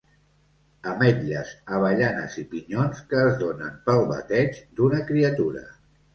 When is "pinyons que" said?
2.55-3.21